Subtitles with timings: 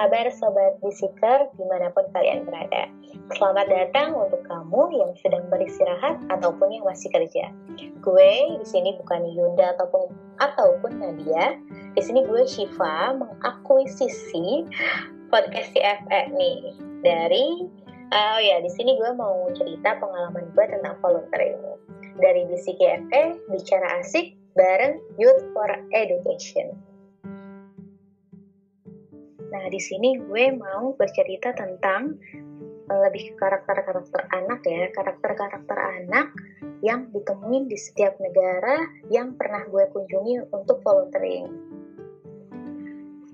[0.00, 2.88] kabar Sobat Bisiker di mana pun kalian berada?
[3.36, 7.52] Selamat datang untuk kamu yang sedang beristirahat ataupun yang masih kerja.
[8.00, 10.08] Gue di sini bukan Yunda ataupun
[10.40, 11.52] ataupun Nadia.
[11.92, 14.64] Di sini gue Shiva mengakuisisi
[15.28, 17.68] podcast CFE nih dari
[18.08, 21.60] oh ya di sini gue mau cerita pengalaman gue tentang volunteering
[22.24, 26.89] dari BCKFE bicara asik bareng Youth for Education.
[29.50, 32.14] Nah, di sini gue mau bercerita tentang
[32.86, 36.30] uh, lebih karakter-karakter anak ya, karakter-karakter anak
[36.80, 41.50] yang ditemuin di setiap negara yang pernah gue kunjungi untuk volunteering.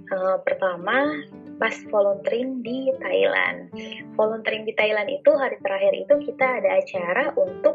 [0.06, 1.18] Uh, pertama,
[1.58, 3.72] pas volunteering di Thailand.
[4.14, 7.74] Volunteering di Thailand itu hari terakhir itu kita ada acara untuk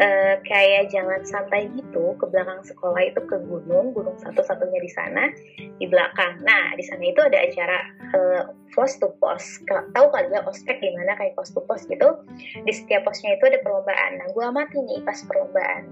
[0.00, 5.30] uh, kayak jangan santai gitu ke belakang sekolah itu ke gunung gunung satu-satunya di sana
[5.58, 6.42] di belakang.
[6.42, 7.78] Nah di sana itu ada acara
[8.14, 8.42] uh,
[8.74, 9.62] post to post.
[9.68, 12.18] Tahu kali ya ospek gimana kayak post to post gitu?
[12.66, 14.18] Di setiap posnya itu ada perlombaan.
[14.18, 15.84] Nah gue amati nih pas perlombaan.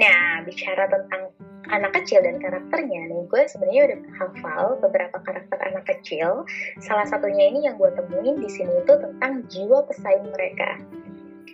[0.00, 1.32] Nah bicara tentang
[1.72, 6.44] anak kecil dan karakternya nih gue sebenarnya udah hafal beberapa karakter anak kecil.
[6.80, 10.80] Salah satunya ini yang gue temuin di sini itu tentang jiwa pesaing mereka.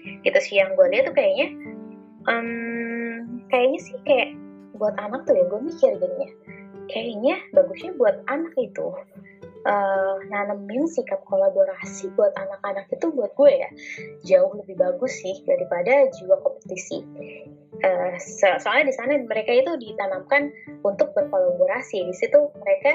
[0.01, 1.70] Gitu sih yang gue lihat tuh kayaknya
[2.31, 4.39] um, kayaknya sih kayak
[4.79, 6.31] buat anak tuh ya gue mikir gini ya
[6.91, 8.89] kayaknya bagusnya buat anak itu
[9.67, 13.71] uh, nanemin sikap kolaborasi buat anak-anak itu buat gue ya
[14.25, 17.05] jauh lebih bagus sih daripada jiwa kompetisi.
[17.81, 20.53] Uh, so soalnya di sana mereka itu ditanamkan
[20.85, 22.05] untuk berkolaborasi.
[22.09, 22.93] Di situ mereka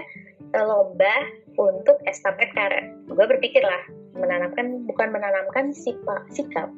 [0.57, 1.13] uh, lomba
[1.57, 2.85] untuk estafet karet.
[3.09, 3.83] Gue berpikir lah
[4.15, 6.69] menanamkan bukan menanamkan sikap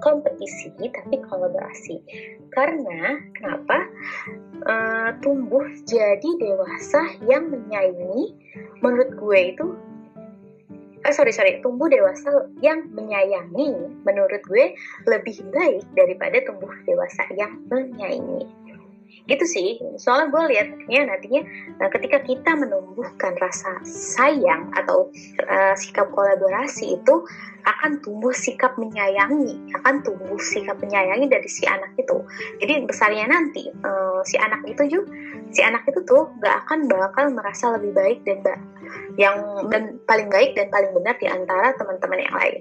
[0.00, 1.96] kompetisi tapi kolaborasi.
[2.54, 3.78] Karena kenapa?
[4.60, 8.36] Uh, tumbuh jadi dewasa yang menyayangi
[8.84, 9.66] menurut gue itu
[11.00, 12.28] eh, sorry sorry tumbuh dewasa
[12.60, 13.72] yang menyayangi
[14.04, 14.76] menurut gue
[15.08, 18.44] lebih baik daripada tumbuh dewasa yang menyayangi
[19.28, 19.78] gitu sih.
[19.96, 21.42] Soalnya gue lihatnya nantinya
[21.78, 25.10] nah, ketika kita menumbuhkan rasa sayang atau
[25.46, 27.14] uh, sikap kolaborasi itu
[27.60, 32.16] akan tumbuh sikap menyayangi akan tumbuh sikap menyayangi dari si anak itu.
[32.62, 35.12] Jadi besarnya nanti uh, si anak itu juga
[35.50, 38.40] si anak itu tuh gak akan bakal merasa lebih baik dan
[39.18, 39.36] yang
[39.70, 42.60] dan paling baik dan paling benar di antara teman-teman yang lain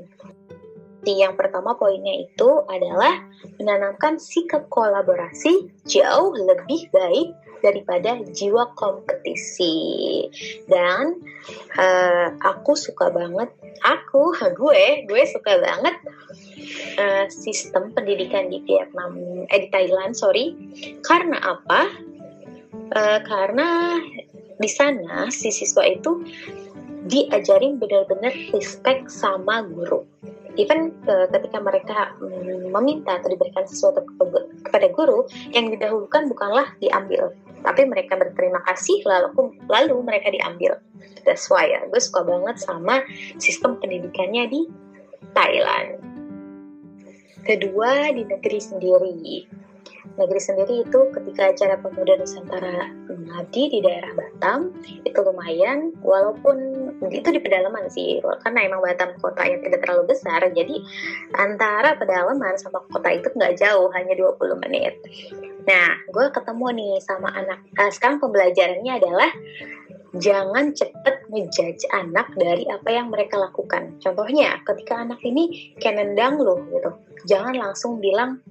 [1.08, 3.24] yang pertama poinnya itu adalah
[3.56, 7.32] menanamkan sikap kolaborasi jauh lebih baik
[7.64, 10.28] daripada jiwa kompetisi.
[10.68, 11.20] Dan
[11.80, 13.52] uh, aku suka banget,
[13.84, 15.96] aku, gue, gue suka banget
[17.00, 20.56] uh, sistem pendidikan di Vietnam, eh di Thailand, sorry.
[21.04, 21.82] Karena apa?
[22.90, 24.02] Uh, karena
[24.59, 26.26] di sana si siswa itu
[27.08, 30.04] diajarin benar-benar respect sama guru
[30.59, 34.03] even uh, ketika mereka um, meminta atau diberikan sesuatu
[34.68, 35.24] kepada guru
[35.56, 37.31] yang didahulukan bukanlah diambil.
[37.64, 40.80] Tapi mereka berterima kasih lalu lalu mereka diambil.
[41.24, 43.03] That's why ya gue suka banget sama
[43.40, 44.62] sistem pendidikannya di
[45.31, 46.03] Thailand.
[47.47, 49.16] Kedua di negeri sendiri
[50.16, 54.74] negeri sendiri itu ketika acara pemuda Nusantara mengabdi di daerah Batam
[55.06, 56.58] itu lumayan walaupun
[57.08, 60.76] itu di pedalaman sih karena emang Batam kota yang tidak terlalu besar jadi
[61.38, 64.98] antara pedalaman sama kota itu nggak jauh hanya 20 menit
[65.64, 69.30] nah gue ketemu nih sama anak nah, sekarang pembelajarannya adalah
[70.18, 74.02] jangan cepet ngejudge anak dari apa yang mereka lakukan.
[74.02, 76.92] Contohnya, ketika anak ini kayak nendang lo gitu,
[77.30, 78.42] jangan langsung bilang,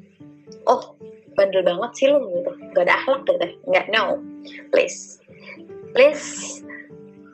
[0.70, 0.94] oh
[1.38, 2.50] bandel banget sih lu gitu.
[2.74, 4.18] Gak ada akhlak gitu nggak no.
[4.74, 5.22] Please.
[5.94, 6.60] Please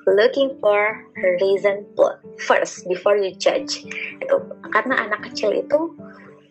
[0.04, 1.00] looking for
[1.40, 1.88] reason
[2.36, 3.88] first before you judge.
[4.20, 4.36] Itu
[4.68, 5.96] karena anak kecil itu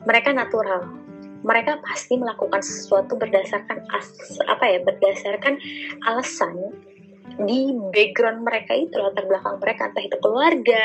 [0.09, 0.89] mereka natural.
[1.43, 5.59] Mereka pasti melakukan sesuatu berdasarkan as, apa ya berdasarkan
[6.07, 6.71] alasan
[7.43, 9.91] di background mereka itu latar belakang mereka.
[9.91, 10.83] Entah itu keluarga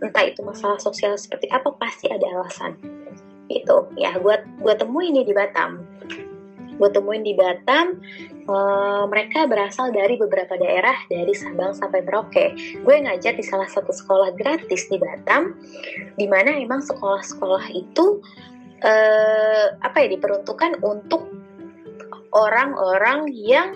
[0.00, 2.95] entah itu masalah sosial seperti apa pasti ada alasan
[3.48, 3.76] itu.
[3.98, 5.82] Ya gue gue temuin ini di Batam.
[6.76, 7.96] Gue temuin di Batam
[8.48, 12.52] uh, mereka berasal dari beberapa daerah dari Sabang sampai Merauke.
[12.84, 15.56] Gue ngajar di salah satu sekolah gratis di Batam
[16.20, 18.20] di mana emang sekolah-sekolah itu
[18.84, 21.32] uh, apa ya diperuntukkan untuk
[22.36, 23.72] orang-orang yang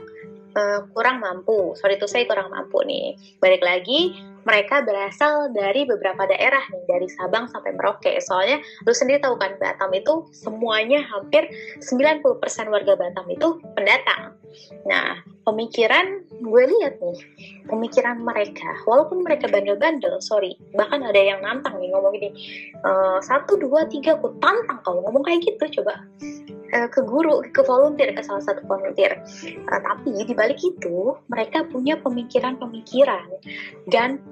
[0.55, 1.75] uh, kurang mampu.
[1.79, 3.17] Sorry itu saya kurang mampu nih.
[3.41, 4.15] Balik lagi
[4.45, 8.17] mereka berasal dari beberapa daerah nih, dari Sabang sampai Merauke.
[8.23, 11.49] Soalnya lu sendiri tahu kan Batam itu semuanya hampir
[11.83, 12.25] 90%
[12.73, 14.37] warga Batam itu pendatang.
[14.87, 17.19] Nah, pemikiran gue lihat nih,
[17.71, 22.31] pemikiran mereka, walaupun mereka bandel-bandel, sorry, bahkan ada yang nantang nih ngomong gini,
[22.75, 22.91] e,
[23.23, 26.03] satu, dua, tiga, aku tantang kau ngomong kayak gitu, coba
[26.71, 29.19] e, ke guru, ke volunteer, ke salah satu volunteer.
[29.45, 33.27] E, tapi di balik itu, mereka punya pemikiran-pemikiran
[33.91, 34.23] dan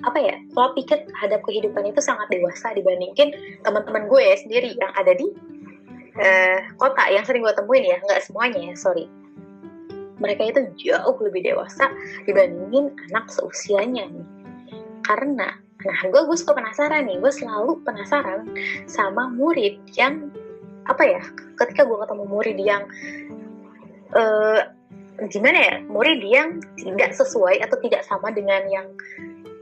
[0.00, 5.12] apa ya kalau pikir hadap kehidupan itu sangat dewasa dibandingin teman-teman gue sendiri yang ada
[5.12, 5.28] di
[6.16, 8.00] uh, kota yang sering gue temuin ya.
[8.00, 9.04] Nggak semuanya ya sorry.
[10.20, 11.88] Mereka itu jauh lebih dewasa
[12.24, 14.26] dibandingin anak seusianya nih.
[15.04, 15.48] Karena
[15.80, 17.20] nah gue gue suka penasaran nih.
[17.20, 18.48] Gue selalu penasaran
[18.88, 20.32] sama murid yang
[20.90, 21.22] apa ya
[21.54, 22.82] ketika gue ketemu murid yang
[24.10, 24.60] uh,
[25.30, 28.86] gimana ya murid yang tidak sesuai atau tidak sama dengan yang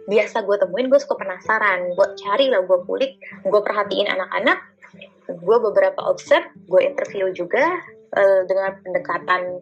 [0.09, 1.93] biasa gue temuin gue suka penasaran.
[1.93, 4.59] Gue cari lah gue kulik gue perhatiin anak-anak.
[5.29, 7.69] Gue beberapa observe gue interview juga
[8.17, 9.61] uh, dengan pendekatan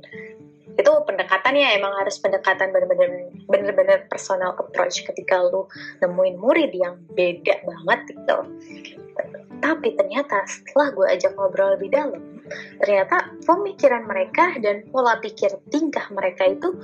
[0.76, 5.64] itu pendekatannya emang harus pendekatan bener-bener bener-bener personal approach ketika lu
[6.04, 8.38] nemuin murid yang beda banget gitu
[9.62, 12.22] tapi ternyata setelah gue ajak ngobrol lebih dalam
[12.78, 16.74] ternyata pemikiran mereka dan pola pikir tingkah mereka itu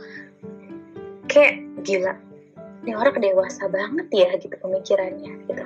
[1.30, 2.14] kayak gila
[2.82, 5.64] ini orang dewasa banget ya gitu pemikirannya gitu.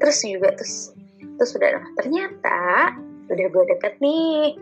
[0.00, 0.96] Terus juga terus
[1.36, 2.60] terus udah nah, ternyata
[3.28, 4.56] udah gue deket nih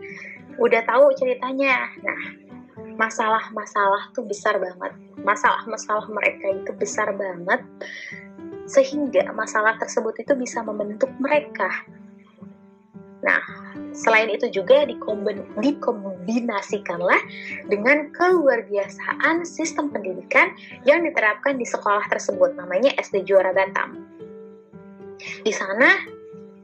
[0.59, 1.87] udah tahu ceritanya.
[2.03, 2.21] Nah
[2.99, 4.91] masalah-masalah tuh besar banget.
[5.23, 7.63] Masalah-masalah mereka itu besar banget
[8.65, 11.69] sehingga masalah tersebut itu bisa membentuk mereka
[13.23, 13.63] nah
[13.93, 17.21] Selain itu juga dikombinasikanlah
[17.69, 24.01] dengan keluarbiasaan sistem pendidikan yang diterapkan di sekolah tersebut, namanya SD Juara Batam.
[25.45, 25.93] Di sana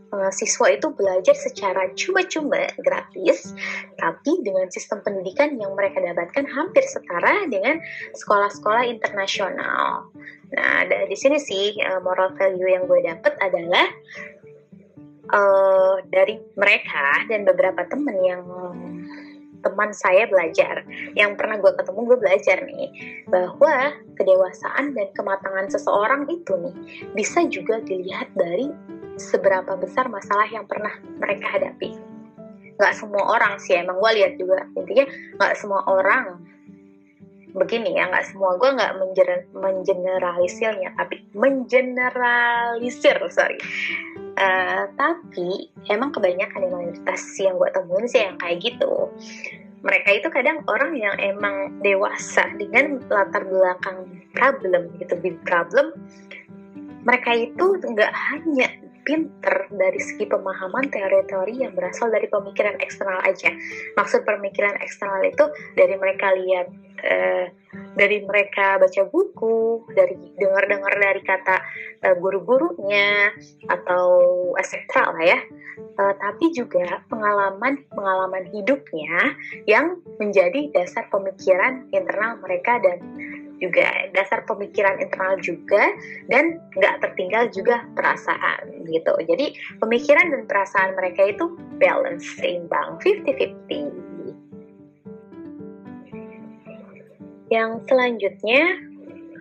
[0.09, 3.53] eh, siswa itu belajar secara cuma-cuma gratis,
[3.97, 7.77] tapi dengan sistem pendidikan yang mereka dapatkan hampir setara dengan
[8.17, 10.09] sekolah-sekolah internasional.
[10.49, 13.85] Nah, di sini sih eh, moral value yang gue dapet adalah
[15.29, 18.43] uh, dari mereka dan beberapa temen yang
[19.59, 20.87] teman saya belajar
[21.19, 22.89] yang pernah gue ketemu gue belajar nih
[23.27, 26.75] bahwa kedewasaan dan kematangan seseorang itu nih
[27.11, 28.71] bisa juga dilihat dari
[29.19, 31.93] seberapa besar masalah yang pernah mereka hadapi.
[32.79, 34.63] Nggak semua orang sih emang gue lihat juga.
[34.73, 35.05] Intinya
[35.35, 36.39] nggak semua orang
[37.51, 38.55] begini ya nggak semua.
[38.55, 38.95] Gue nggak
[39.51, 43.59] mengeneralisirnya tapi mengeneralisir sorry.
[44.39, 49.11] Uh, tapi emang kebanyakan di mayoritas yang gue temuin sih yang kayak gitu.
[49.83, 55.91] Mereka itu kadang orang yang emang dewasa dengan latar belakang problem gitu big problem.
[57.03, 58.67] Mereka itu nggak hanya
[59.03, 63.49] pinter dari segi pemahaman teori-teori yang berasal dari pemikiran eksternal aja.
[63.95, 66.69] Maksud pemikiran eksternal itu dari mereka lihat
[67.03, 67.45] uh,
[67.95, 71.55] dari mereka baca buku, dari dengar-dengar dari kata
[72.05, 73.33] uh, guru-gurunya
[73.69, 74.07] atau
[74.57, 75.39] etc lah ya.
[75.99, 79.35] Uh, tapi juga pengalaman-pengalaman hidupnya
[79.67, 82.99] yang menjadi dasar pemikiran internal mereka dan
[83.59, 85.91] juga dasar pemikiran internal juga
[86.31, 89.13] dan nggak tertinggal juga perasaan gitu.
[89.27, 89.53] Jadi
[89.83, 91.45] pemikiran dan perasaan mereka itu
[91.77, 94.08] balance seimbang 50-50.
[97.49, 98.63] Yang selanjutnya,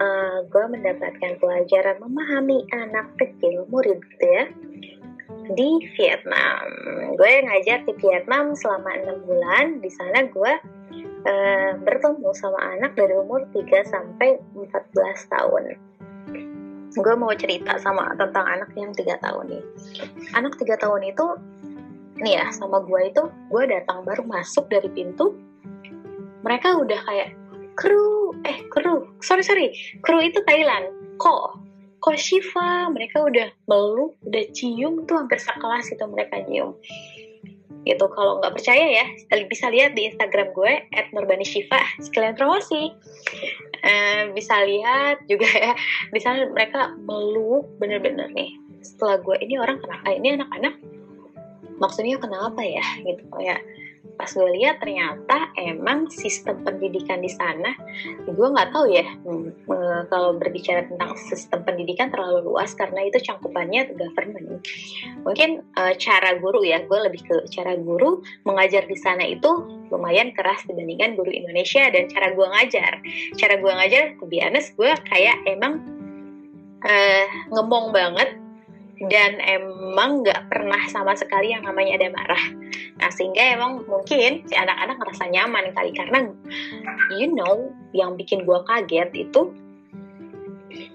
[0.00, 4.44] uh, eh, gue mendapatkan pelajaran memahami anak kecil, murid gitu ya,
[5.52, 6.64] di Vietnam.
[7.16, 9.84] Gue ngajar di Vietnam selama enam bulan.
[9.84, 10.52] Di sana gue
[11.28, 15.64] uh, bertemu sama anak dari umur 3 sampai 14 tahun.
[16.96, 19.64] Gue mau cerita sama tentang anak yang tiga tahun nih.
[20.32, 21.26] Anak tiga tahun itu,
[22.24, 23.22] nih ya, sama gue itu,
[23.52, 25.36] gue datang baru masuk dari pintu,
[26.42, 27.37] mereka udah kayak
[27.78, 28.34] kru.
[28.42, 29.06] Eh kru.
[29.22, 29.70] Sorry sorry.
[30.02, 30.90] Kru itu Thailand.
[31.22, 31.62] Kok
[32.02, 32.90] kok Shiva.
[32.90, 36.74] Mereka udah meluk udah cium tuh hampir sekelas itu mereka nyium.
[37.86, 39.06] Gitu kalau nggak percaya ya
[39.46, 40.72] bisa lihat di Instagram gue
[41.14, 41.78] @nurbanishiva.
[42.02, 42.90] Sekalian promosi.
[43.78, 45.72] Uh, bisa lihat juga ya.
[46.10, 48.58] Di sana mereka meluk bener-bener nih.
[48.82, 50.74] Setelah gue ini orang kenapa ini anak-anak
[51.78, 52.82] maksudnya kenapa ya?
[53.06, 53.54] Gitu ya
[54.18, 57.70] pas gue lihat ternyata emang sistem pendidikan di sana
[58.26, 63.22] gue nggak tahu ya hmm, eh, kalau berbicara tentang sistem pendidikan terlalu luas karena itu
[63.22, 64.64] cangkupannya government.
[65.22, 69.48] Mungkin uh, cara guru ya gue lebih ke cara guru mengajar di sana itu
[69.92, 72.92] lumayan keras dibandingkan guru Indonesia dan cara gue ngajar.
[73.36, 75.84] Cara gue ngajar honest gue kayak emang
[76.82, 78.47] uh, ngomong banget
[79.06, 82.44] dan emang nggak pernah sama sekali yang namanya ada marah.
[82.98, 86.18] Nah sehingga emang mungkin si anak-anak ngerasa nyaman kali karena
[87.14, 89.54] you know yang bikin gue kaget itu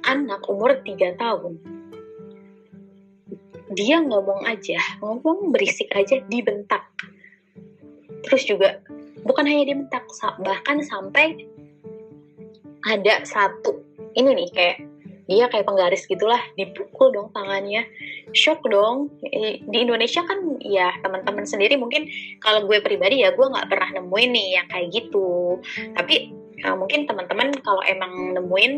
[0.04, 1.56] anak umur 3 tahun
[3.74, 6.86] dia ngomong aja, ngomong berisik aja dibentak.
[8.22, 8.80] Terus juga
[9.26, 10.06] bukan hanya dibentak,
[10.46, 11.50] bahkan sampai
[12.86, 13.82] ada satu
[14.14, 14.78] ini nih kayak
[15.28, 17.88] dia kayak penggaris gitulah dipukul dong tangannya.
[18.36, 19.12] Shock dong.
[19.64, 22.12] Di Indonesia kan ya teman-teman sendiri mungkin
[22.44, 25.60] kalau gue pribadi ya gue nggak pernah nemuin nih yang kayak gitu.
[25.96, 26.36] Tapi
[26.68, 28.74] uh, mungkin teman-teman kalau emang nemuin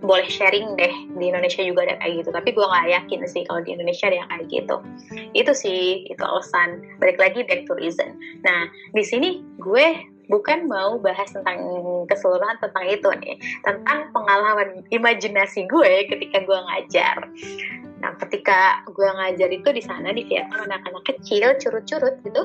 [0.00, 0.94] boleh sharing deh.
[1.20, 2.30] Di Indonesia juga ada kayak gitu.
[2.32, 4.76] Tapi gue nggak yakin sih kalau di Indonesia ada yang kayak gitu.
[5.36, 6.80] Itu sih itu alasan.
[6.96, 8.16] Balik lagi back to reason.
[8.40, 9.86] Nah di sini gue
[10.30, 11.58] bukan mau bahas tentang
[12.06, 17.16] keseluruhan tentang itu nih, tentang pengalaman imajinasi gue ketika gue ngajar.
[18.00, 22.42] Nah, ketika gue ngajar itu di sana di Vietnam anak-anak kecil curut-curut gitu,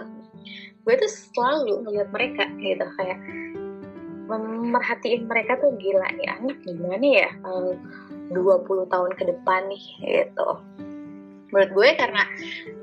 [0.84, 3.20] gue tuh selalu melihat mereka gitu kayak
[4.26, 7.30] memerhatiin mereka tuh gila nih anak gimana ya
[8.34, 10.50] 20 tahun ke depan nih gitu.
[11.54, 12.24] Menurut gue karena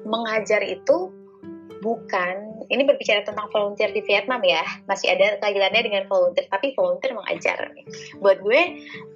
[0.07, 1.11] mengajar itu
[1.83, 2.65] bukan.
[2.71, 4.63] Ini berbicara tentang volunteer di Vietnam ya.
[4.87, 6.47] Masih ada kaitannya dengan volunteer.
[6.49, 7.59] Tapi volunteer mengajar
[8.23, 8.63] buat gue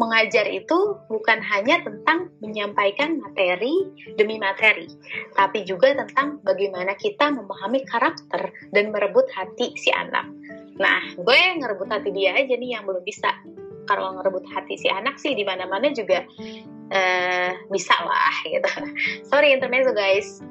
[0.02, 3.86] mengajar itu bukan hanya tentang menyampaikan materi
[4.18, 4.90] demi materi
[5.36, 10.26] tapi juga tentang bagaimana kita memahami karakter dan merebut hati si anak.
[10.76, 13.30] Nah gue ngerebut hati dia aja nih yang belum bisa.
[13.86, 16.26] Kalau ngerebut hati si anak sih di mana-mana juga
[16.90, 18.70] uh, bisa lah gitu.
[19.30, 20.42] Sorry intermezzo guys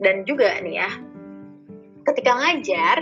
[0.00, 0.90] dan juga nih ya
[2.08, 2.98] ketika ngajar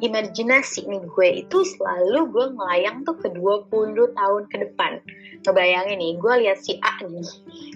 [0.00, 4.92] imajinasi nih gue itu selalu gue ngelayang tuh ke 20 tahun ke depan.
[5.44, 7.28] Ngebayangin nih gue lihat si A nih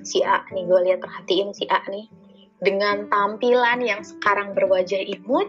[0.05, 2.09] si A nih gue lihat perhatiin si A nih
[2.65, 5.49] dengan tampilan yang sekarang berwajah imut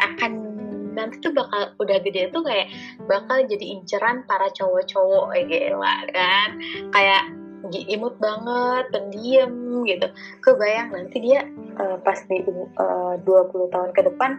[0.00, 0.56] akan
[0.96, 2.72] nanti tuh bakal udah gede tuh kayak
[3.04, 5.76] bakal jadi inceran para cowok-cowok ya
[6.16, 6.48] kan.
[6.96, 7.35] Kayak
[7.72, 10.06] imut banget, pendiam gitu.
[10.42, 11.46] Kebayang nanti dia
[11.78, 14.30] uh, pas di eh, uh, 20 tahun ke depan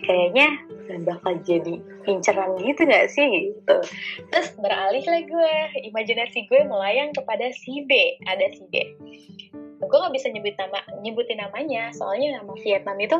[0.00, 0.48] kayaknya
[1.06, 1.78] bakal jadi
[2.10, 3.76] inceran gitu gak sih gitu.
[4.34, 5.54] Terus beralih lah gue,
[5.86, 8.74] imajinasi gue melayang kepada si B, ada si B.
[9.78, 13.18] Gue gak bisa nyebut nama, nyebutin namanya, soalnya nama Vietnam itu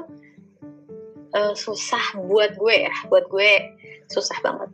[1.37, 3.50] uh, susah buat gue ya, buat gue
[4.10, 4.70] susah banget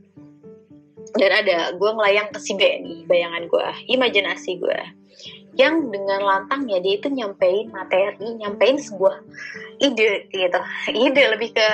[1.14, 4.78] dan ada gue ngelayang ke si B nih bayangan gue imajinasi gue
[5.56, 9.24] yang dengan lantang ya dia itu nyampein materi nyampein sebuah
[9.80, 10.60] ide gitu.
[10.92, 11.66] Ide lebih ke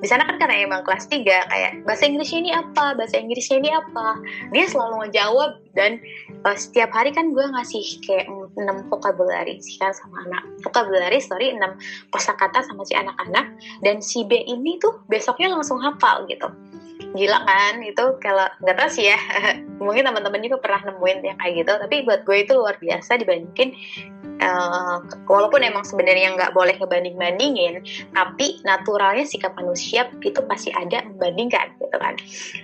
[0.00, 2.96] di sana kan karena emang kelas 3 kayak bahasa Inggrisnya ini apa?
[2.96, 4.16] Bahasa Inggrisnya ini apa?
[4.56, 6.00] Dia selalu ngejawab dan
[6.48, 8.24] uh, setiap hari kan gue ngasih kayak
[8.56, 10.42] 6 vocabulary sih kan sama anak.
[10.64, 11.60] Vocabulary sorry 6
[12.08, 13.52] kosakata sama si anak-anak.
[13.84, 16.48] Dan si B ini tuh besoknya langsung hafal gitu
[17.10, 19.18] gila kan itu kalau nggak tahu sih ya.
[19.84, 23.72] Mungkin teman-teman juga pernah nemuin yang kayak gitu tapi buat gue itu luar biasa dibandingin
[24.40, 31.04] uh, walaupun emang sebenarnya nggak boleh ngebanding bandingin tapi naturalnya sikap manusia itu pasti ada
[31.06, 32.14] membandingkan gitu kan.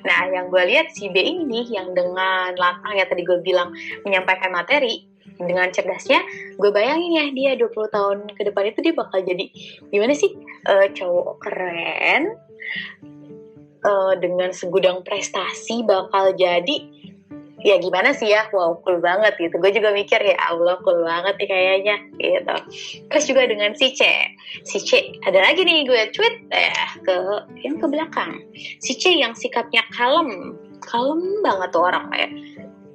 [0.04, 3.72] Nah yang gue lihat si B ini yang dengan lantang ya tadi gue bilang
[4.04, 6.24] menyampaikan materi dengan cerdasnya
[6.56, 9.44] gue bayangin ya dia 20 tahun ke depan itu dia bakal jadi
[9.92, 10.32] gimana sih?
[10.64, 12.40] Uh, cowok keren
[13.84, 16.76] uh, dengan segudang prestasi bakal jadi
[17.66, 18.46] ya gimana sih ya?
[18.54, 19.58] Wow cool banget gitu.
[19.58, 22.56] Gue juga mikir ya Allah cool banget nih kayaknya gitu.
[23.10, 24.02] Terus juga dengan si C.
[24.62, 27.14] Si C ada lagi nih gue tweet eh ke
[27.66, 28.38] yang ke belakang.
[28.78, 30.54] Si C yang sikapnya kalem
[30.86, 32.30] kalem banget tuh orang kayak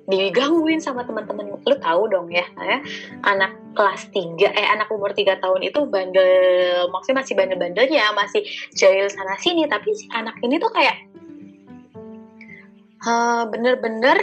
[0.09, 1.53] digangguin sama teman-teman.
[1.61, 2.81] Lu tahu dong ya, ya
[3.25, 8.43] anak kelas 3 eh anak umur 3 tahun itu bandel maksudnya masih bandel-bandelnya masih
[8.75, 11.07] jahil sana sini tapi si anak ini tuh kayak
[13.47, 14.19] bener-bener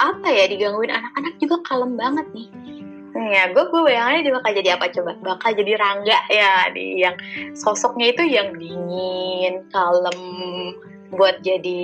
[0.00, 2.48] apa ya digangguin anak-anak juga kalem banget nih.
[3.14, 5.12] Ya gue gue bayangannya dia bakal jadi apa coba?
[5.22, 7.14] Bakal jadi rangga ya di yang
[7.54, 10.18] sosoknya itu yang dingin kalem
[11.14, 11.82] buat jadi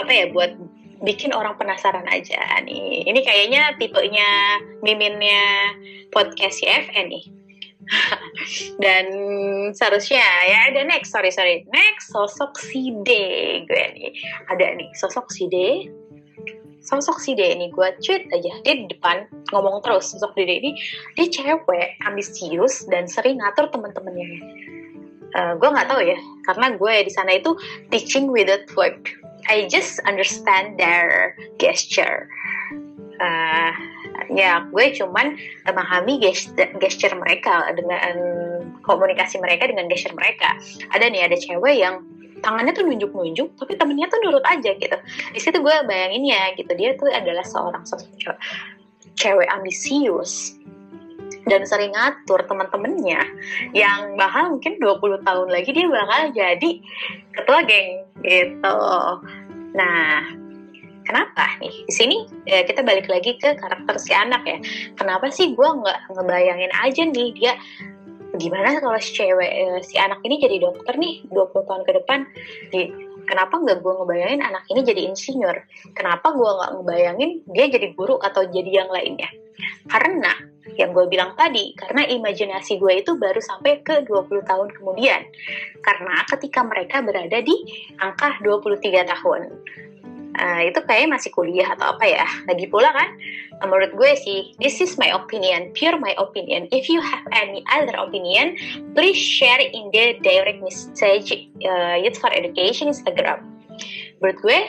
[0.00, 0.56] apa ya buat
[1.02, 3.04] bikin orang penasaran aja nih.
[3.10, 5.74] Ini kayaknya tipenya miminnya
[6.14, 7.24] podcast CFN nih.
[8.82, 9.06] dan
[9.74, 11.66] seharusnya ya ada next sorry sorry.
[11.74, 13.10] Next sosok si D
[13.66, 14.14] gue nih.
[14.48, 15.90] Ada nih sosok si D.
[16.82, 18.52] Sosok si D ini gue tweet aja.
[18.62, 20.14] Dia di depan ngomong terus.
[20.14, 20.78] Sosok D ini
[21.18, 24.26] dia cewek ambisius dan sering ngatur temen-temennya.
[25.32, 27.56] Uh, gue nggak tahu ya karena gue di sana itu
[27.88, 29.00] teaching without word
[29.48, 32.28] I just understand their gesture.
[33.22, 33.70] Uh,
[34.34, 36.18] ya gue cuman memahami
[36.78, 38.14] gesture mereka dengan
[38.82, 40.58] komunikasi mereka dengan gesture mereka.
[40.94, 42.02] Ada nih ada cewek yang
[42.42, 44.96] tangannya tuh nunjuk-nunjuk tapi temennya tuh nurut aja gitu.
[45.32, 46.72] Di situ gue bayangin ya gitu.
[46.74, 48.38] Dia tuh adalah seorang sosok
[49.14, 50.56] cewek, ambisius
[51.46, 53.22] dan sering ngatur teman-temannya.
[53.74, 56.70] Yang bakal mungkin 20 tahun lagi dia bakal jadi
[57.34, 58.78] ketua geng gitu.
[59.76, 60.22] Nah,
[61.04, 61.74] kenapa nih?
[61.86, 62.16] Di sini
[62.48, 64.58] ya kita balik lagi ke karakter si anak ya.
[64.96, 67.52] Kenapa sih gue nggak ngebayangin aja nih dia
[68.40, 72.20] gimana kalau si cewek eh, si anak ini jadi dokter nih 20 tahun ke depan?
[72.72, 75.56] Di kenapa nggak gue ngebayangin anak ini jadi insinyur?
[75.96, 79.32] Kenapa gue nggak ngebayangin dia jadi guru atau jadi yang lainnya?
[79.88, 80.28] Karena
[80.76, 85.24] yang gue bilang tadi karena imajinasi gue itu baru sampai ke 20 tahun kemudian.
[85.80, 87.56] Karena ketika mereka berada di
[87.96, 89.40] angka 23 tahun
[90.38, 92.26] uh, itu kayaknya masih kuliah atau apa ya.
[92.48, 93.08] Lagi pula kan
[93.62, 96.66] menurut gue sih this is my opinion pure my opinion.
[96.74, 98.56] If you have any other opinion
[98.96, 101.30] please share in the direct message
[101.62, 103.44] uh, youth for education instagram.
[104.22, 104.60] Menurut gue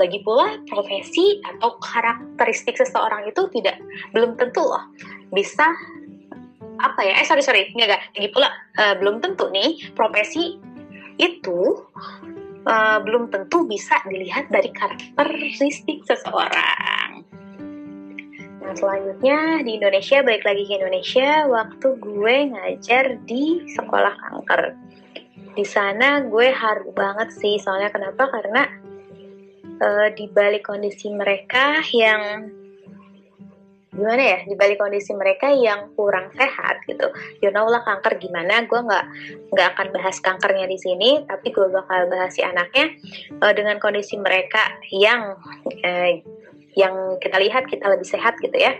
[0.00, 3.76] lagi pula profesi atau karakteristik seseorang itu tidak
[4.16, 4.88] belum tentu loh
[5.28, 5.66] bisa
[6.80, 8.48] apa ya eh sorry sorry enggak lagi pula
[8.80, 10.56] uh, belum tentu nih profesi
[11.20, 11.76] itu
[12.66, 17.24] uh, belum tentu bisa dilihat dari karakteristik seseorang.
[18.60, 24.62] Nah selanjutnya di Indonesia, balik lagi ke Indonesia, waktu gue ngajar di sekolah kanker.
[25.56, 28.30] Di sana gue haru banget sih, soalnya kenapa?
[28.30, 28.62] Karena
[29.80, 32.59] uh, di balik kondisi mereka yang
[33.90, 37.10] gimana ya di balik kondisi mereka yang kurang sehat gitu.
[37.42, 39.04] You know lah kanker gimana gue nggak
[39.50, 42.94] nggak akan bahas kankernya di sini tapi gue bakal bahas si anaknya
[43.42, 45.34] uh, dengan kondisi mereka yang
[45.82, 46.10] uh,
[46.80, 48.72] yang kita lihat kita lebih sehat gitu ya.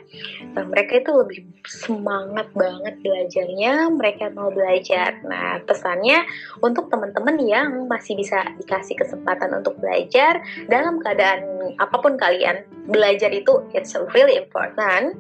[0.57, 1.39] Nah, mereka itu lebih
[1.69, 5.21] semangat banget belajarnya mereka mau belajar.
[5.25, 6.25] Nah pesannya
[6.65, 13.29] untuk teman-teman yang masih bisa dikasih kesempatan untuk belajar dalam keadaan apa pun kalian belajar
[13.31, 15.15] itu it's really important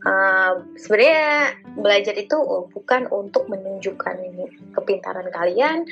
[0.00, 2.32] Uh, sebenarnya belajar itu
[2.72, 4.16] bukan untuk menunjukkan
[4.72, 5.84] kepintaran kalian,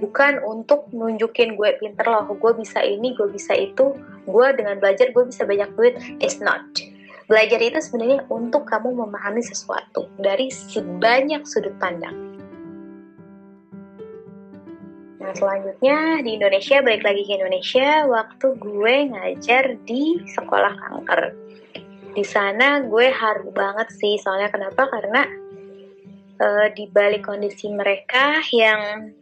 [0.00, 3.92] bukan untuk nunjukin gue pinter loh, gue bisa ini, gue bisa itu,
[4.24, 6.00] gue dengan belajar gue bisa banyak duit.
[6.24, 6.64] It's not.
[7.28, 12.16] Belajar itu sebenarnya untuk kamu memahami sesuatu dari sebanyak sudut pandang.
[15.20, 21.49] Nah selanjutnya di Indonesia, balik lagi ke Indonesia, waktu gue ngajar di sekolah kanker
[22.10, 24.90] di sana gue haru banget sih soalnya kenapa?
[24.90, 25.22] Karena
[26.40, 29.14] uh, di balik kondisi mereka yang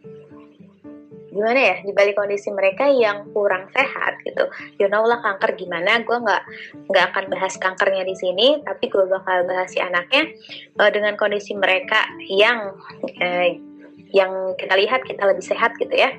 [1.28, 1.76] gimana ya?
[1.84, 4.48] Di balik kondisi mereka yang kurang sehat gitu.
[4.80, 6.00] You know lah kanker gimana?
[6.02, 6.42] Gue nggak
[6.88, 10.32] nggak akan bahas kankernya di sini tapi gue bakal bahas si anaknya
[10.80, 12.72] uh, dengan kondisi mereka yang
[13.20, 13.67] uh,
[14.12, 16.16] yang kita lihat kita lebih sehat gitu ya.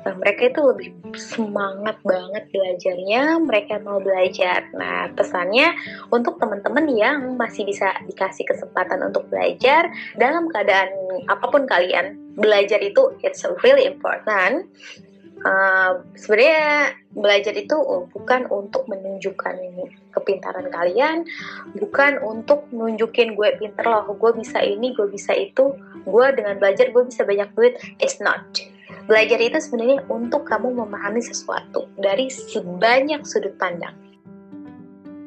[0.00, 4.68] Nah, mereka itu lebih semangat banget belajarnya mereka mau belajar.
[4.72, 5.76] Nah pesannya
[6.08, 10.88] untuk teman-teman yang masih bisa dikasih kesempatan untuk belajar dalam keadaan
[11.28, 14.70] apa pun kalian belajar itu it's really important
[16.14, 17.76] Sebenarnya belajar itu
[18.12, 19.56] bukan untuk menunjukkan
[20.12, 21.24] kepintaran kalian,
[21.80, 25.74] bukan untuk nunjukin gue pinter loh, gue bisa ini, gue bisa itu,
[26.04, 27.80] gue dengan belajar gue bisa banyak duit.
[27.98, 28.44] It's not.
[29.08, 33.96] Belajar itu sebenarnya untuk kamu memahami sesuatu dari sebanyak sudut pandang.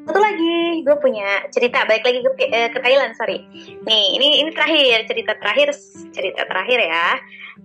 [0.04, 3.40] Satu lagi, gue punya cerita balik lagi ke, eh, ke Thailand, sorry.
[3.88, 5.72] Nih, ini ini terakhir cerita terakhir
[6.12, 7.16] cerita terakhir ya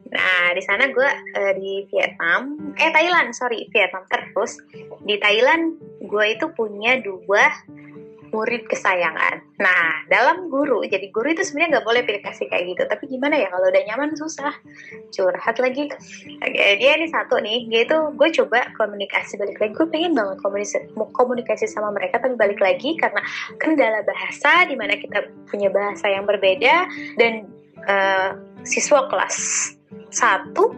[0.10, 4.58] Nah, di sana gue uh, di Vietnam, eh Thailand, sorry, Vietnam terus.
[5.06, 7.46] Di Thailand, gue itu punya dua
[8.30, 9.42] murid kesayangan.
[9.58, 12.84] Nah, dalam guru, jadi guru itu sebenarnya nggak boleh pilih kasih kayak gitu.
[12.86, 14.54] Tapi gimana ya kalau udah nyaman susah.
[15.10, 15.90] Curhat lagi.
[16.38, 19.74] Oke, dia ini satu nih, dia itu gue coba komunikasi balik lagi.
[19.74, 23.22] Gue pengen banget komunikasi, komunikasi sama mereka, tapi balik lagi karena
[23.58, 26.86] kendala bahasa, di mana kita punya bahasa yang berbeda
[27.18, 27.50] dan
[27.90, 29.79] uh, siswa kelas
[30.10, 30.74] satu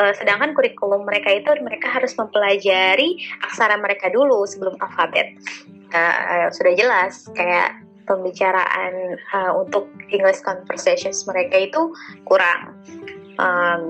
[0.00, 5.36] uh, sedangkan kurikulum mereka itu mereka harus mempelajari aksara mereka dulu sebelum alfabet.
[5.90, 7.74] Uh, sudah jelas kayak
[8.06, 11.94] pembicaraan uh, untuk English conversations mereka itu
[12.26, 12.74] kurang.
[13.40, 13.80] Uh,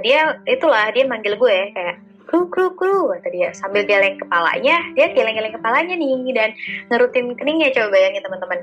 [0.00, 3.50] dia itulah dia manggil gue kayak kru kru kru kata dia.
[3.56, 6.52] Sambil geleng kepalanya dia geleng-geleng kepalanya nih dan
[6.92, 8.60] ngerutin keningnya coba bayangin teman-teman.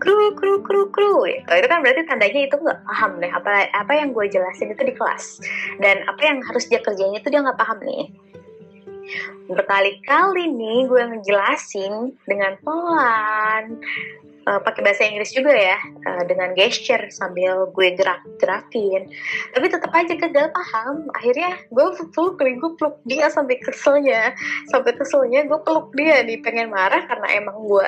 [0.00, 1.44] Kru kru kru kru gitu.
[1.52, 4.94] itu kan berarti tandanya itu nggak paham deh apa apa yang gue jelasin itu di
[4.96, 5.44] kelas.
[5.76, 8.08] Dan apa yang harus dia kerjain itu dia nggak paham nih.
[9.46, 13.78] Berkali-kali nih gue ngejelasin dengan pelan
[14.46, 19.10] uh, pakai bahasa Inggris juga ya uh, dengan gesture sambil gue gerak-gerakin.
[19.52, 21.10] Tapi tetap aja gagal paham?
[21.18, 24.32] Akhirnya gue peluk gue peluk dia sampai keselnya.
[24.70, 26.22] Sampai keselnya gue peluk dia.
[26.22, 27.86] Nih pengen marah karena emang gue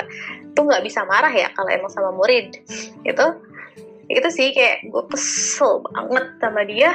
[0.58, 2.58] tuh nggak bisa marah ya kalau emang sama murid.
[3.06, 3.26] Gitu.
[4.08, 6.92] Itu sih kayak gue kesel banget sama dia.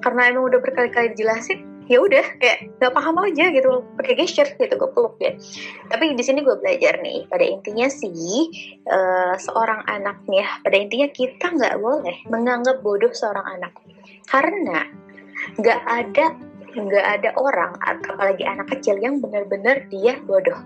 [0.00, 4.78] Karena emang udah berkali-kali dijelasin ya udah kayak nggak paham aja gitu pakai gesture gitu
[4.78, 5.34] gue peluk dia.
[5.90, 8.46] Tapi di sini gue belajar nih pada intinya sih
[8.86, 13.74] uh, seorang anak nih ya pada intinya kita nggak boleh menganggap bodoh seorang anak.
[14.30, 14.86] Karena
[15.58, 16.26] nggak ada
[16.70, 20.62] nggak ada orang apalagi anak kecil yang benar-benar dia bodoh.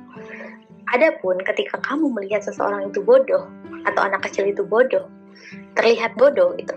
[0.93, 3.49] Adapun ketika kamu melihat seseorang itu bodoh
[3.89, 5.09] atau anak kecil itu bodoh,
[5.81, 6.77] terlihat bodoh itu,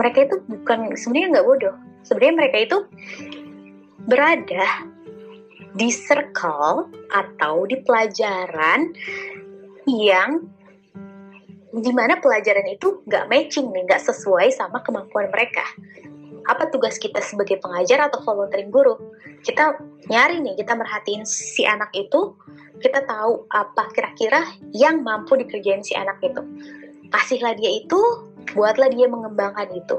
[0.00, 2.78] mereka itu bukan sebenarnya nggak bodoh, sebenarnya mereka itu
[4.08, 4.88] berada
[5.76, 8.90] di circle atau di pelajaran
[9.86, 10.42] yang
[11.68, 15.62] di mana pelajaran itu nggak matching nih, nggak sesuai sama kemampuan mereka.
[16.48, 18.96] Apa tugas kita sebagai pengajar atau volunteering guru?
[19.44, 19.76] Kita
[20.08, 22.32] nyari nih, kita merhatiin si anak itu,
[22.80, 26.40] kita tahu apa kira-kira yang mampu dikerjain si anak itu.
[27.12, 28.00] Kasihlah dia itu,
[28.56, 29.96] buatlah dia mengembangkan itu.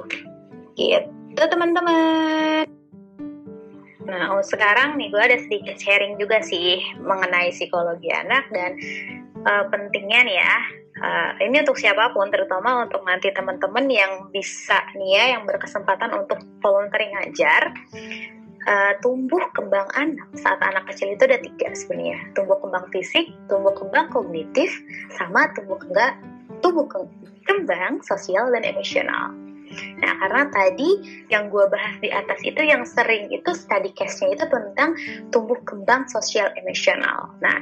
[0.74, 2.68] Gitu itu teman-teman.
[4.04, 8.76] Nah, oh, sekarang nih gue ada sedikit sharing juga sih mengenai psikologi anak dan
[9.48, 10.58] uh, pentingnya nih ya.
[11.00, 16.12] Uh, ini untuk siapa pun, terutama untuk nanti teman-teman yang bisa nih ya, yang berkesempatan
[16.12, 17.72] untuk volunteering ngajar.
[18.68, 23.72] Uh, tumbuh kembang anak saat anak kecil itu ada tiga sebenarnya tumbuh kembang fisik, tumbuh
[23.72, 24.68] kembang kognitif,
[25.16, 26.20] sama tumbuh kembang
[26.60, 26.84] tumbuh
[27.48, 29.49] kembang sosial dan emosional.
[30.02, 30.90] Nah, karena tadi
[31.30, 34.98] yang gue bahas di atas itu yang sering itu study case-nya itu tentang
[35.30, 37.30] tumbuh kembang sosial emosional.
[37.40, 37.58] Nah,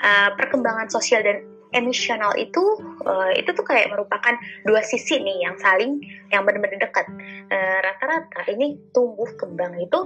[0.00, 2.62] uh, perkembangan sosial dan emosional itu
[3.04, 6.00] uh, itu tuh kayak merupakan dua sisi nih yang saling
[6.32, 7.06] yang benar-benar dekat.
[7.52, 10.00] Eh, rata-rata uh, ini tumbuh kembang itu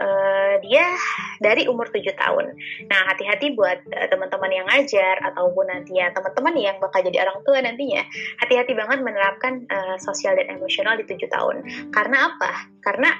[0.00, 0.96] uh, dia
[1.44, 2.56] dari umur 7 tahun.
[2.88, 7.60] Nah, hati-hati buat uh, teman-teman yang ngajar ataupun nantinya teman-teman yang bakal jadi orang tua
[7.60, 8.00] nantinya,
[8.40, 11.56] hati-hati banget menerapkan uh, sosial dan emosional di 7 tahun.
[11.92, 12.52] Karena apa?
[12.80, 13.12] Karena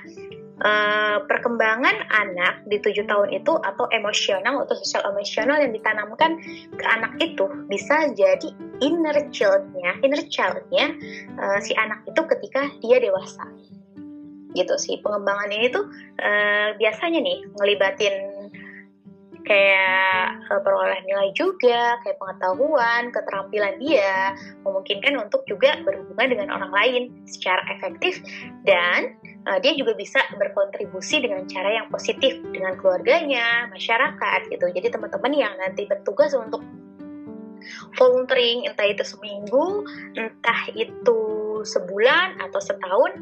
[0.61, 6.40] uh, perkembangan anak di tujuh tahun itu atau emosional atau sosial emosional yang ditanamkan
[6.77, 8.49] ke anak itu bisa jadi
[8.81, 10.94] inner childnya inner childnya
[11.37, 13.44] uh, si anak itu ketika dia dewasa.
[14.51, 15.87] Gitu sih pengembangan ini tuh
[16.18, 18.14] uh, biasanya nih ngelibatin
[19.44, 26.73] kayak uh, peroleh nilai juga, kayak pengetahuan, keterampilan dia, memungkinkan untuk juga berhubungan dengan orang
[26.73, 28.20] lain secara efektif
[28.62, 34.66] dan uh, dia juga bisa berkontribusi dengan cara yang positif dengan keluarganya, masyarakat gitu.
[34.72, 36.61] Jadi teman-teman yang nanti bertugas untuk
[37.96, 39.85] volunteering entah itu seminggu,
[40.16, 41.20] entah itu
[41.61, 43.12] sebulan atau setahun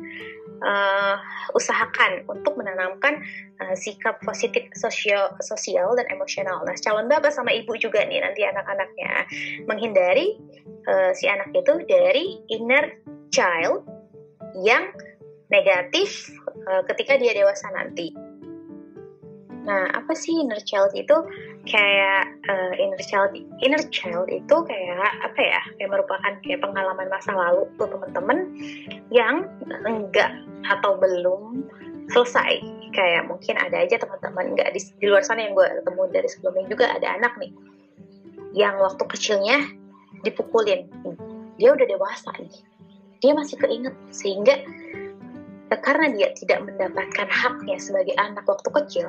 [0.63, 1.17] uh,
[1.55, 3.19] usahakan untuk menanamkan
[3.63, 6.63] uh, sikap positif sosial, sosial dan emosional.
[6.63, 9.27] Nah, calon bapak sama ibu juga nih nanti anak-anaknya
[9.67, 10.39] menghindari
[10.87, 12.95] uh, si anak itu dari inner
[13.35, 13.85] child
[14.63, 14.91] yang
[15.49, 16.29] negatif
[16.69, 18.13] uh, ketika dia dewasa nanti.
[19.69, 21.13] Nah, apa sih inner child itu?
[21.69, 25.61] Kayak uh, inner child, inner child itu kayak apa ya?
[25.77, 28.49] Kayak merupakan kayak pengalaman masa lalu tuh teman-teman
[29.13, 29.45] yang
[29.85, 30.33] enggak
[30.65, 31.69] atau belum
[32.09, 32.65] selesai.
[32.97, 36.65] Kayak mungkin ada aja teman-teman enggak di, di luar sana yang gue ketemu dari sebelumnya
[36.73, 37.53] juga ada anak nih
[38.57, 39.69] yang waktu kecilnya
[40.25, 40.89] dipukulin.
[41.61, 42.57] Dia udah dewasa nih.
[43.21, 44.57] Dia masih keinget sehingga
[45.77, 49.07] karena dia tidak mendapatkan haknya sebagai anak waktu kecil,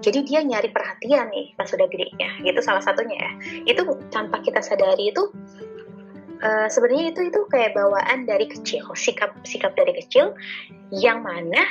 [0.00, 3.32] jadi dia nyari perhatian nih pas sudah gedenya gitu salah satunya ya.
[3.74, 3.82] Itu
[4.14, 5.28] tanpa kita sadari itu
[6.40, 10.32] uh, sebenarnya itu itu kayak bawaan dari kecil sikap sikap dari kecil
[10.90, 11.62] yang mana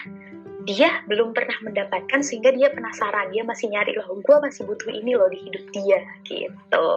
[0.67, 5.17] dia belum pernah mendapatkan sehingga dia penasaran dia masih nyari loh gue masih butuh ini
[5.17, 6.87] loh di hidup dia gitu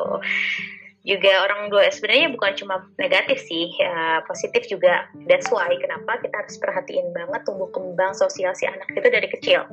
[1.02, 5.10] juga orang dua sebenarnya bukan cuma negatif sih ya, positif juga.
[5.26, 9.66] That's why kenapa kita harus perhatiin banget tumbuh kembang sosial si anak itu dari kecil.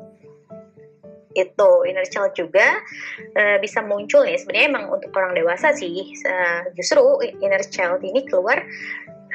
[1.37, 2.81] Itu inner child juga
[3.37, 7.05] uh, bisa muncul ya sebenarnya emang untuk orang dewasa sih uh, justru
[7.37, 8.65] inner child ini keluar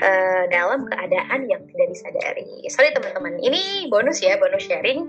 [0.03, 2.67] uh, dalam keadaan yang tidak disadari.
[2.73, 5.07] Sorry teman-teman, ini bonus ya, bonus sharing.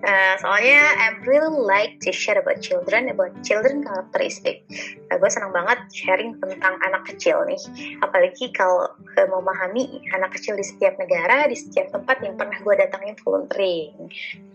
[0.00, 4.64] Uh, soalnya I really like to share about children, about children karakteristik.
[5.12, 7.60] Uh, gue senang banget sharing tentang anak kecil nih,
[8.00, 12.74] apalagi kalau uh, memahami anak kecil di setiap negara, di setiap tempat yang pernah gue
[12.80, 14.08] datangin volunteering,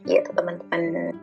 [0.10, 1.14] gitu teman-teman.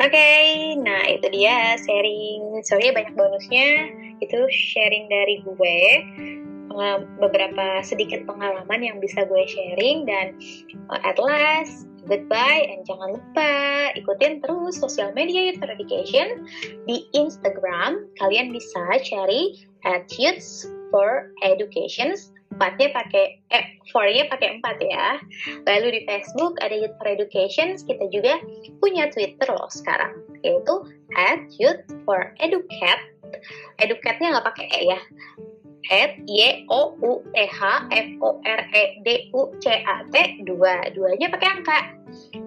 [0.00, 2.64] Oke, okay, nah itu dia sharing.
[2.64, 3.92] Sorry banyak bonusnya.
[4.24, 5.80] Itu sharing dari gue
[7.18, 10.38] beberapa sedikit pengalaman yang bisa gue sharing dan
[10.86, 13.52] uh, at last goodbye and jangan lupa
[13.98, 16.46] ikutin terus sosial media Youth for Education
[16.86, 18.06] di Instagram.
[18.16, 22.14] Kalian bisa cari at Youth for Education
[22.50, 23.66] empatnya pakai eh
[24.26, 25.22] pakai empat ya.
[25.66, 28.38] Lalu di Facebook ada Youth for Education kita juga
[28.78, 30.74] punya Twitter loh sekarang yaitu
[31.14, 32.98] at Youth for Educat.
[33.78, 35.00] Educatnya nggak pakai e ya
[35.88, 40.44] at y o u t h f o r e d u c a t
[40.44, 42.00] dua duanya pakai angka.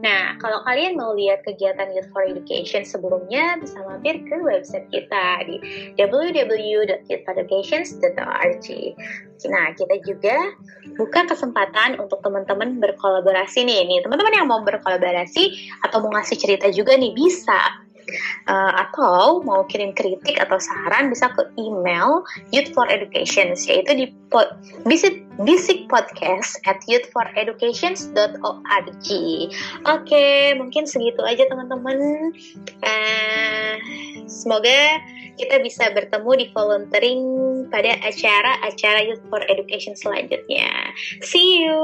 [0.04, 5.48] Nah, kalau kalian mau lihat kegiatan Youth for Education sebelumnya, bisa mampir ke website kita
[5.48, 5.56] di
[5.96, 8.68] www.youthforeducation.org.
[9.48, 10.36] Nah, kita juga
[11.00, 13.88] buka kesempatan untuk teman-teman berkolaborasi nih.
[13.88, 15.52] Nih, teman-teman yang mau berkolaborasi
[15.88, 17.83] atau mau ngasih cerita juga nih bisa
[18.50, 24.06] uh, atau mau kirim kritik atau saran bisa ke email Youth for Education yaitu di
[24.34, 28.38] pod, visit Basic Podcast at youthforeducations.org.
[28.46, 29.50] Oke,
[29.90, 31.98] okay, mungkin segitu aja teman-teman.
[32.86, 33.76] Uh,
[34.30, 35.02] semoga
[35.42, 37.22] kita bisa bertemu di volunteering
[37.74, 40.70] pada acara-acara Youth for Education selanjutnya.
[41.26, 41.82] See you.